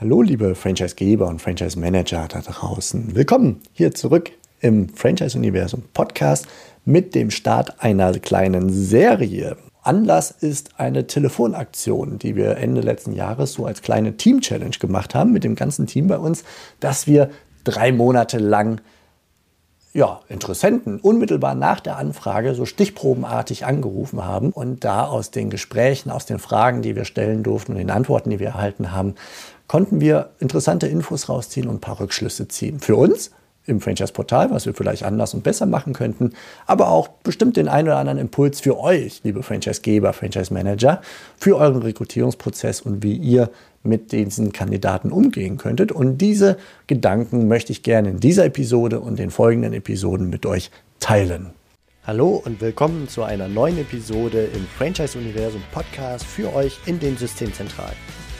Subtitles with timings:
[0.00, 3.14] Hallo, liebe Franchise-Geber und Franchise-Manager da draußen.
[3.14, 4.30] Willkommen hier zurück
[4.62, 6.46] im Franchise-Universum Podcast
[6.86, 9.58] mit dem Start einer kleinen Serie.
[9.82, 15.32] Anlass ist eine Telefonaktion, die wir Ende letzten Jahres so als kleine Team-Challenge gemacht haben
[15.32, 16.44] mit dem ganzen Team bei uns,
[16.80, 17.28] dass wir
[17.64, 18.80] drei Monate lang
[19.92, 26.10] ja, Interessenten unmittelbar nach der Anfrage so stichprobenartig angerufen haben und da aus den Gesprächen,
[26.10, 29.14] aus den Fragen, die wir stellen durften und den Antworten, die wir erhalten haben,
[29.66, 32.80] konnten wir interessante Infos rausziehen und ein paar Rückschlüsse ziehen.
[32.80, 33.30] Für uns
[33.70, 36.32] im Franchise-Portal, was wir vielleicht anders und besser machen könnten,
[36.66, 41.00] aber auch bestimmt den einen oder anderen Impuls für euch, liebe Franchise-Geber, Franchise-Manager,
[41.38, 43.50] für euren Rekrutierungsprozess und wie ihr
[43.82, 45.92] mit diesen Kandidaten umgehen könntet.
[45.92, 50.70] Und diese Gedanken möchte ich gerne in dieser Episode und den folgenden Episoden mit euch
[50.98, 51.50] teilen.
[52.06, 57.96] Hallo und willkommen zu einer neuen Episode im Franchise-Universum Podcast für euch in den Systemzentralen.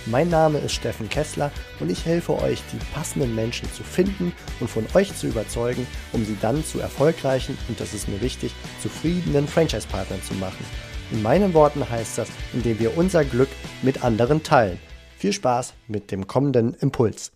[0.07, 4.69] Mein Name ist Steffen Kessler und ich helfe euch, die passenden Menschen zu finden und
[4.69, 9.47] von euch zu überzeugen, um sie dann zu erfolgreichen und das ist mir wichtig, zufriedenen
[9.47, 10.65] Franchise-Partnern zu machen.
[11.11, 13.49] In meinen Worten heißt das, indem wir unser Glück
[13.83, 14.79] mit anderen teilen.
[15.19, 17.33] Viel Spaß mit dem kommenden Impuls.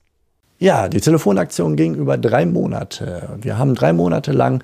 [0.59, 3.37] Ja, die Telefonaktion ging über drei Monate.
[3.43, 4.63] Wir haben drei Monate lang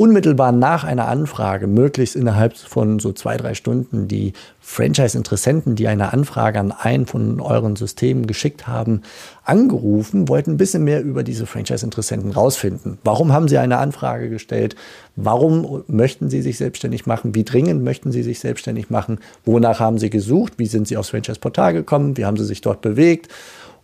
[0.00, 6.14] unmittelbar nach einer Anfrage, möglichst innerhalb von so zwei, drei Stunden, die Franchise-Interessenten, die eine
[6.14, 9.02] Anfrage an einen von euren Systemen geschickt haben,
[9.44, 12.96] angerufen, wollten ein bisschen mehr über diese Franchise-Interessenten rausfinden.
[13.04, 14.74] Warum haben sie eine Anfrage gestellt?
[15.16, 17.34] Warum möchten sie sich selbstständig machen?
[17.34, 19.18] Wie dringend möchten sie sich selbstständig machen?
[19.44, 20.54] Wonach haben sie gesucht?
[20.56, 22.16] Wie sind sie aufs Franchise-Portal gekommen?
[22.16, 23.28] Wie haben sie sich dort bewegt?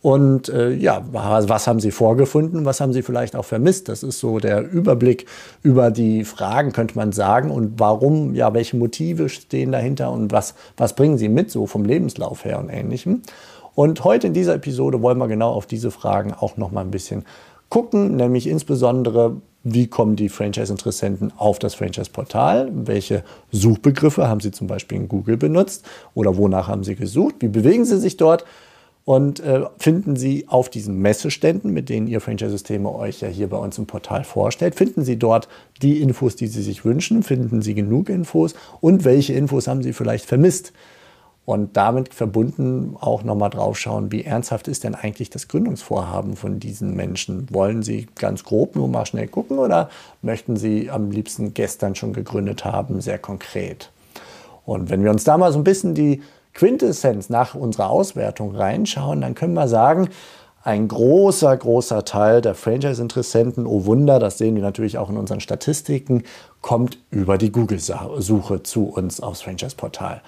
[0.06, 3.88] Und äh, ja, was haben Sie vorgefunden, was haben Sie vielleicht auch vermisst?
[3.88, 5.26] Das ist so der Überblick
[5.64, 7.50] über die Fragen, könnte man sagen.
[7.50, 11.84] Und warum, ja, welche Motive stehen dahinter und was, was bringen Sie mit, so vom
[11.84, 13.22] Lebenslauf her und ähnlichem.
[13.74, 16.92] Und heute in dieser Episode wollen wir genau auf diese Fragen auch noch mal ein
[16.92, 17.24] bisschen
[17.68, 22.70] gucken, nämlich insbesondere, wie kommen die Franchise-Interessenten auf das Franchise-Portal?
[22.72, 25.84] Welche Suchbegriffe haben sie zum Beispiel in Google benutzt?
[26.14, 27.34] Oder wonach haben sie gesucht?
[27.40, 28.44] Wie bewegen sie sich dort?
[29.06, 33.56] Und äh, finden Sie auf diesen Messeständen, mit denen Ihr Franchise-Systeme euch ja hier bei
[33.56, 35.46] uns im Portal vorstellt, finden Sie dort
[35.80, 39.92] die Infos, die Sie sich wünschen, finden Sie genug Infos und welche Infos haben Sie
[39.92, 40.72] vielleicht vermisst.
[41.44, 46.58] Und damit verbunden auch nochmal drauf schauen, wie ernsthaft ist denn eigentlich das Gründungsvorhaben von
[46.58, 47.46] diesen Menschen?
[47.52, 49.88] Wollen Sie ganz grob nur mal schnell gucken oder
[50.20, 53.92] möchten Sie am liebsten gestern schon gegründet haben, sehr konkret?
[54.64, 56.22] Und wenn wir uns da mal so ein bisschen die
[56.56, 60.08] Quintessenz nach unserer Auswertung reinschauen, dann können wir sagen,
[60.64, 65.40] ein großer, großer Teil der Franchise-Interessenten, oh Wunder, das sehen wir natürlich auch in unseren
[65.40, 66.24] Statistiken,
[66.62, 70.22] kommt über die Google-Suche zu uns aufs Franchise-Portal.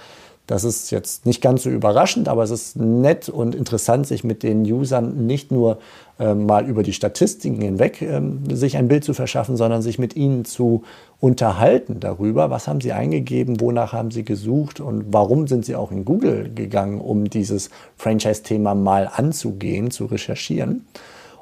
[0.48, 4.42] Das ist jetzt nicht ganz so überraschend, aber es ist nett und interessant, sich mit
[4.42, 5.78] den Usern nicht nur
[6.18, 8.22] äh, mal über die Statistiken hinweg äh,
[8.54, 10.84] sich ein Bild zu verschaffen, sondern sich mit ihnen zu
[11.20, 15.92] unterhalten darüber, was haben sie eingegeben, wonach haben sie gesucht und warum sind sie auch
[15.92, 20.86] in Google gegangen, um dieses Franchise-Thema mal anzugehen, zu recherchieren.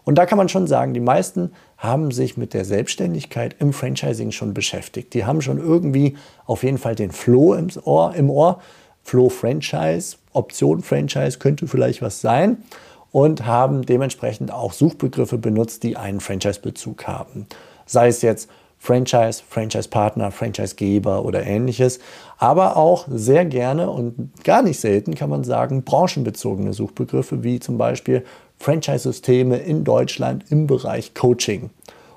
[0.02, 4.32] Und da kann man schon sagen, die meisten haben sich mit der Selbstständigkeit im Franchising
[4.32, 5.14] schon beschäftigt.
[5.14, 8.58] Die haben schon irgendwie auf jeden Fall den Flow im Ohr, im Ohr
[9.06, 12.64] Flow Franchise, Option Franchise könnte vielleicht was sein
[13.12, 17.46] und haben dementsprechend auch Suchbegriffe benutzt, die einen Franchise-Bezug haben.
[17.86, 18.50] Sei es jetzt
[18.80, 22.00] Franchise, Franchise-Partner, Franchise-Geber oder ähnliches,
[22.38, 27.78] aber auch sehr gerne und gar nicht selten kann man sagen, branchenbezogene Suchbegriffe wie zum
[27.78, 28.24] Beispiel
[28.58, 31.70] Franchise-Systeme in Deutschland im Bereich Coaching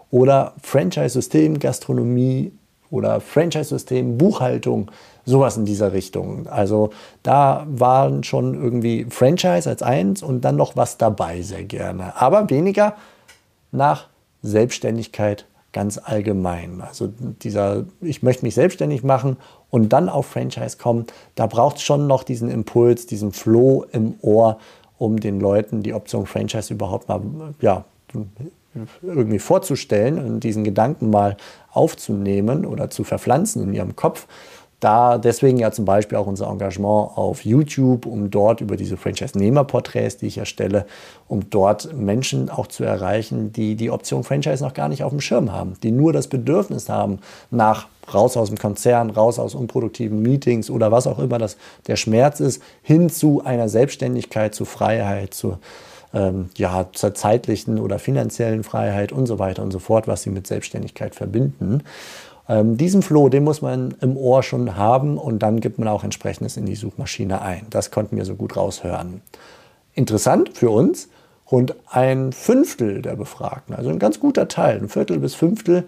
[0.10, 2.52] oder Franchise-System Gastronomie
[2.90, 4.90] oder Franchise-System Buchhaltung
[5.30, 6.48] Sowas in dieser Richtung.
[6.48, 6.90] Also
[7.22, 12.20] da waren schon irgendwie Franchise als eins und dann noch was dabei sehr gerne.
[12.20, 12.96] Aber weniger
[13.72, 14.08] nach
[14.42, 16.82] Selbstständigkeit ganz allgemein.
[16.82, 17.14] Also
[17.44, 19.38] dieser, ich möchte mich selbstständig machen
[19.70, 24.16] und dann auf Franchise kommen, da braucht es schon noch diesen Impuls, diesen Flow im
[24.22, 24.58] Ohr,
[24.98, 27.22] um den Leuten die Option Franchise überhaupt mal
[27.62, 27.86] ja,
[29.02, 31.38] irgendwie vorzustellen und diesen Gedanken mal
[31.72, 34.28] aufzunehmen oder zu verpflanzen in ihrem Kopf.
[34.80, 40.18] Da deswegen ja zum Beispiel auch unser Engagement auf YouTube, um dort über diese Franchise-Nehmer-Porträts,
[40.18, 40.86] die ich erstelle,
[41.28, 45.20] um dort Menschen auch zu erreichen, die die Option Franchise noch gar nicht auf dem
[45.20, 47.20] Schirm haben, die nur das Bedürfnis haben
[47.52, 51.58] nach raus aus dem Konzern, raus aus unproduktiven Meetings oder was auch immer das
[51.88, 55.58] der Schmerz ist, hin zu einer Selbstständigkeit, zu Freiheit, zu
[56.14, 60.30] ähm, ja, zur zeitlichen oder finanziellen Freiheit und so weiter und so fort, was sie
[60.30, 61.84] mit Selbstständigkeit verbinden.
[62.48, 66.04] Ähm, diesen Flow, den muss man im Ohr schon haben und dann gibt man auch
[66.04, 67.68] entsprechendes in die Suchmaschine ein.
[67.70, 69.22] Das konnten wir so gut raushören.
[69.94, 71.10] Interessant für uns,
[71.52, 75.86] rund ein Fünftel der Befragten, also ein ganz guter Teil, ein Viertel bis Fünftel,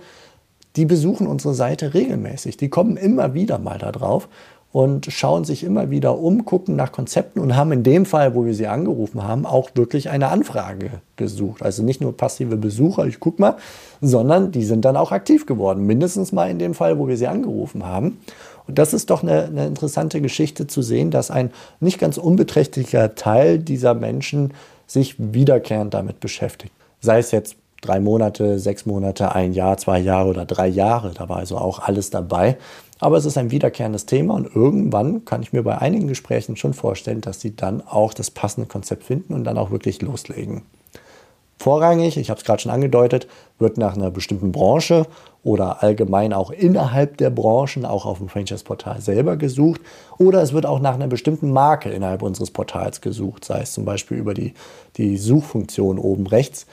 [0.76, 2.58] die besuchen unsere Seite regelmäßig.
[2.58, 4.30] Die kommen immer wieder mal da drauf
[4.72, 8.46] und schauen sich immer wieder um, gucken nach Konzepten und haben in dem Fall, wo
[8.46, 11.62] wir sie angerufen haben, auch wirklich eine Anfrage gesucht.
[11.62, 13.58] Also nicht nur passive Besucher, ich guck mal,
[14.00, 15.86] sondern die sind dann auch aktiv geworden.
[15.86, 18.20] Mindestens mal in dem Fall, wo wir sie angerufen haben.
[18.68, 21.52] Und das ist doch eine, eine interessante Geschichte zu sehen, dass ein
[21.82, 24.54] nicht ganz unbeträchtlicher Teil dieser Menschen
[24.88, 26.74] sich wiederkehrend damit beschäftigt.
[27.02, 31.12] Sei es jetzt drei Monate, sechs Monate, ein Jahr, zwei Jahre oder drei Jahre.
[31.14, 32.58] Da war also auch alles dabei.
[33.00, 36.74] Aber es ist ein wiederkehrendes Thema und irgendwann kann ich mir bei einigen Gesprächen schon
[36.74, 40.62] vorstellen, dass sie dann auch das passende Konzept finden und dann auch wirklich loslegen.
[41.58, 43.28] Vorrangig, ich habe es gerade schon angedeutet,
[43.60, 45.06] wird nach einer bestimmten Branche
[45.44, 49.82] oder allgemein auch innerhalb der Branchen, auch auf dem Franchise-Portal selber gesucht.
[50.18, 53.86] Oder es wird auch nach einer bestimmten Marke innerhalb unseres Portals gesucht, sei es zum
[53.86, 54.56] Beispiel über die,
[54.98, 56.66] die Suchfunktion oben rechts.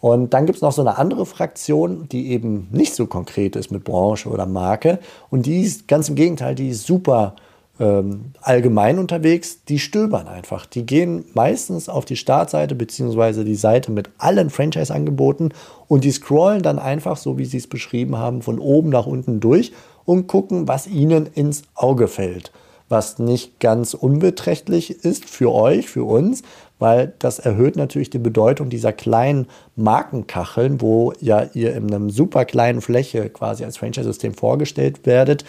[0.00, 3.70] Und dann gibt es noch so eine andere Fraktion, die eben nicht so konkret ist
[3.70, 4.98] mit Branche oder Marke.
[5.28, 7.36] Und die ist ganz im Gegenteil, die ist super
[7.78, 9.64] ähm, allgemein unterwegs.
[9.64, 10.64] Die stöbern einfach.
[10.64, 13.44] Die gehen meistens auf die Startseite bzw.
[13.44, 15.50] die Seite mit allen Franchise-Angeboten
[15.86, 19.40] und die scrollen dann einfach, so wie sie es beschrieben haben, von oben nach unten
[19.40, 19.72] durch
[20.06, 22.52] und gucken, was ihnen ins Auge fällt
[22.90, 26.42] was nicht ganz unbeträchtlich ist für euch, für uns,
[26.78, 29.46] weil das erhöht natürlich die Bedeutung dieser kleinen
[29.76, 35.44] Markenkacheln, wo ja ihr in einem super kleinen Fläche quasi als Franchise-System vorgestellt werdet,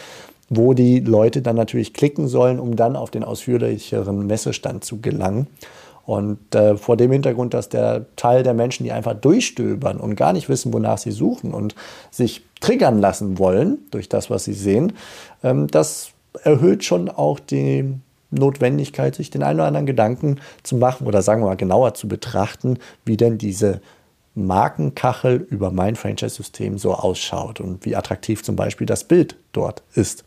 [0.49, 5.47] wo die Leute dann natürlich klicken sollen, um dann auf den ausführlicheren Messestand zu gelangen.
[6.05, 10.33] Und äh, vor dem Hintergrund, dass der Teil der Menschen, die einfach durchstöbern und gar
[10.33, 11.75] nicht wissen, wonach sie suchen und
[12.11, 14.93] sich triggern lassen wollen durch das, was sie sehen,
[15.43, 16.11] ähm, das
[16.43, 17.93] erhöht schon auch die
[18.31, 22.07] Notwendigkeit, sich den einen oder anderen Gedanken zu machen oder sagen wir mal genauer zu
[22.07, 23.81] betrachten, wie denn diese
[24.33, 30.23] Markenkachel über mein Franchise-System so ausschaut und wie attraktiv zum Beispiel das Bild dort ist.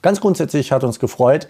[0.00, 1.48] Ganz grundsätzlich hat uns gefreut,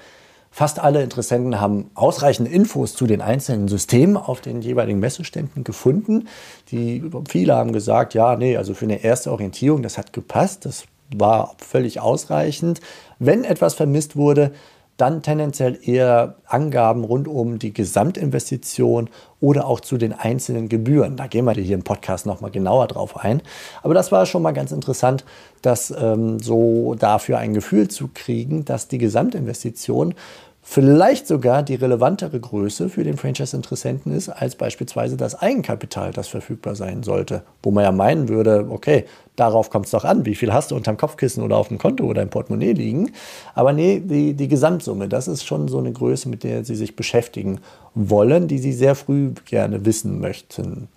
[0.50, 6.28] fast alle Interessenten haben ausreichend Infos zu den einzelnen Systemen auf den jeweiligen Messeständen gefunden.
[6.70, 10.84] Die, viele haben gesagt, ja, nee, also für eine erste Orientierung, das hat gepasst, das
[11.18, 12.80] war völlig ausreichend.
[13.18, 14.52] Wenn etwas vermisst wurde,
[14.96, 21.16] dann tendenziell eher Angaben rund um die Gesamtinvestition oder auch zu den einzelnen Gebühren.
[21.16, 23.42] Da gehen wir hier im Podcast nochmal genauer drauf ein.
[23.82, 25.24] Aber das war schon mal ganz interessant,
[25.62, 30.14] das ähm, so dafür ein Gefühl zu kriegen, dass die Gesamtinvestition
[30.66, 36.74] vielleicht sogar die relevantere Größe für den Franchise-Interessenten ist, als beispielsweise das Eigenkapital, das verfügbar
[36.74, 37.42] sein sollte.
[37.62, 39.04] Wo man ja meinen würde, okay,
[39.36, 42.04] darauf kommt es doch an, wie viel hast du unterm Kopfkissen oder auf dem Konto
[42.04, 43.12] oder im Portemonnaie liegen.
[43.54, 46.96] Aber nee, die, die Gesamtsumme, das ist schon so eine Größe, mit der sie sich
[46.96, 47.60] beschäftigen
[47.94, 50.88] wollen, die sie sehr früh gerne wissen möchten.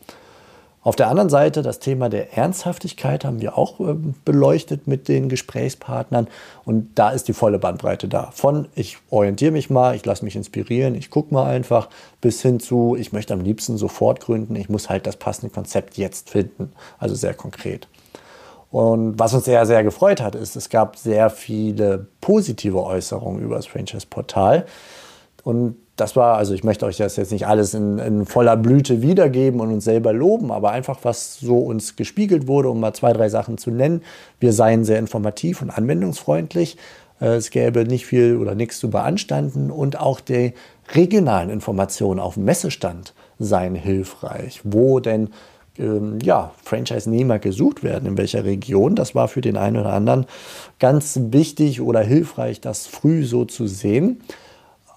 [0.88, 5.28] Auf der anderen Seite das Thema der Ernsthaftigkeit haben wir auch äh, beleuchtet mit den
[5.28, 6.30] Gesprächspartnern
[6.64, 8.32] und da ist die volle Bandbreite da.
[8.32, 11.90] Von ich orientiere mich mal, ich lasse mich inspirieren, ich gucke mal einfach,
[12.22, 15.98] bis hin zu ich möchte am liebsten sofort gründen, ich muss halt das passende Konzept
[15.98, 16.72] jetzt finden.
[17.00, 17.90] Also sehr konkret.
[18.72, 23.58] Und was uns sehr, sehr gefreut hat, ist, es gab sehr viele positive Äußerungen über
[23.58, 24.66] das Franchise-Portal.
[25.44, 29.02] Und das war, also ich möchte euch das jetzt nicht alles in, in, voller Blüte
[29.02, 33.14] wiedergeben und uns selber loben, aber einfach, was so uns gespiegelt wurde, um mal zwei,
[33.14, 34.04] drei Sachen zu nennen.
[34.40, 36.78] Wir seien sehr informativ und anwendungsfreundlich.
[37.20, 40.54] Äh, es gäbe nicht viel oder nichts zu beanstanden und auch die
[40.94, 44.62] regionalen Informationen auf dem Messestand seien hilfreich.
[44.64, 45.30] Wo denn
[45.80, 48.96] ähm, ja, Franchise-Nehmer gesucht werden, in welcher Region.
[48.96, 50.26] Das war für den einen oder anderen
[50.80, 54.22] ganz wichtig oder hilfreich, das früh so zu sehen.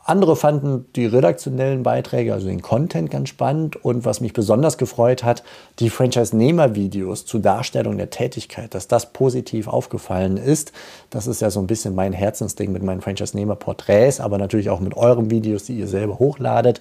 [0.02, 3.76] Andere fanden die redaktionellen Beiträge, also den Content, ganz spannend.
[3.84, 5.44] Und was mich besonders gefreut hat,
[5.78, 10.72] die Franchise-Nehmer-Videos zur Darstellung der Tätigkeit, dass das positiv aufgefallen ist.
[11.10, 14.96] Das ist ja so ein bisschen mein Herzensding mit meinen Franchise-Nehmer-Porträts, aber natürlich auch mit
[14.96, 16.80] euren Videos, die ihr selber hochladet,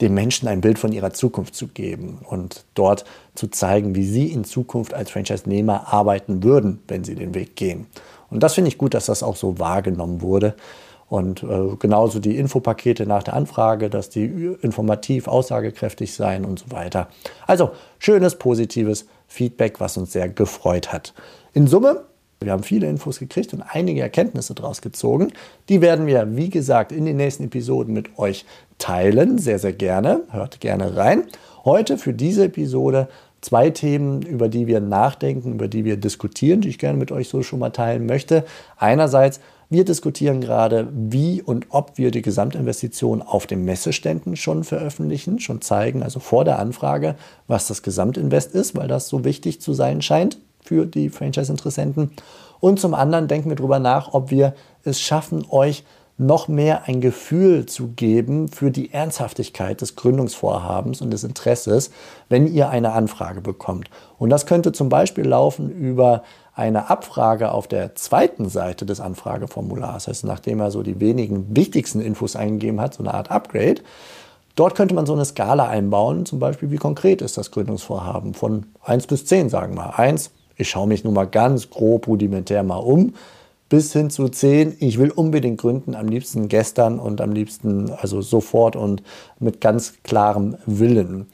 [0.00, 4.26] den Menschen ein Bild von ihrer Zukunft zu geben und dort zu zeigen, wie sie
[4.32, 7.86] in Zukunft als Franchise-Nehmer arbeiten würden, wenn sie den Weg gehen.
[8.30, 10.54] Und das finde ich gut, dass das auch so wahrgenommen wurde.
[11.08, 14.24] Und äh, genauso die Infopakete nach der Anfrage, dass die
[14.60, 17.08] informativ, aussagekräftig seien und so weiter.
[17.46, 21.14] Also schönes, positives Feedback, was uns sehr gefreut hat.
[21.52, 22.04] In Summe,
[22.40, 25.32] wir haben viele Infos gekriegt und einige Erkenntnisse daraus gezogen.
[25.68, 28.44] Die werden wir, wie gesagt, in den nächsten Episoden mit euch
[28.78, 29.38] teilen.
[29.38, 30.22] Sehr, sehr gerne.
[30.30, 31.24] Hört gerne rein.
[31.64, 33.08] Heute für diese Episode
[33.40, 37.28] zwei Themen, über die wir nachdenken, über die wir diskutieren, die ich gerne mit euch
[37.28, 38.44] so schon mal teilen möchte.
[38.76, 45.40] Einerseits, Wir diskutieren gerade, wie und ob wir die Gesamtinvestition auf den Messeständen schon veröffentlichen,
[45.40, 47.16] schon zeigen, also vor der Anfrage,
[47.48, 52.12] was das Gesamtinvest ist, weil das so wichtig zu sein scheint für die Franchise-Interessenten.
[52.60, 54.54] Und zum anderen denken wir darüber nach, ob wir
[54.84, 55.84] es schaffen, euch
[56.18, 61.90] noch mehr ein Gefühl zu geben für die Ernsthaftigkeit des Gründungsvorhabens und des Interesses,
[62.28, 63.90] wenn ihr eine Anfrage bekommt.
[64.18, 66.22] Und das könnte zum Beispiel laufen über
[66.54, 72.00] eine Abfrage auf der zweiten Seite des Anfrageformulars, das nachdem er so die wenigen wichtigsten
[72.00, 73.82] Infos eingegeben hat, so eine Art Upgrade.
[74.54, 78.64] Dort könnte man so eine Skala einbauen, zum Beispiel, wie konkret ist das Gründungsvorhaben von
[78.84, 79.98] 1 bis 10, sagen wir.
[79.98, 83.12] 1, ich schaue mich nun mal ganz grob rudimentär mal um,
[83.68, 88.22] bis hin zu 10, ich will unbedingt gründen, am liebsten gestern und am liebsten also
[88.22, 89.02] sofort und
[89.38, 91.26] mit ganz klarem Willen.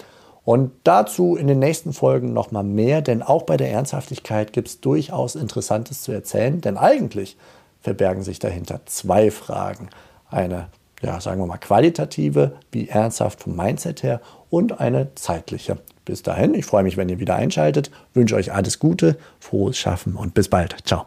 [0.45, 4.81] Und dazu in den nächsten Folgen nochmal mehr, denn auch bei der Ernsthaftigkeit gibt es
[4.81, 7.37] durchaus Interessantes zu erzählen, denn eigentlich
[7.81, 9.91] verbergen sich dahinter zwei Fragen.
[10.31, 10.69] Eine,
[11.01, 14.21] ja, sagen wir mal, qualitative, wie ernsthaft vom Mindset her,
[14.51, 15.79] und eine zeitliche.
[16.05, 20.17] Bis dahin, ich freue mich, wenn ihr wieder einschaltet, wünsche euch alles Gute, frohes Schaffen
[20.17, 20.77] und bis bald.
[20.85, 21.07] Ciao.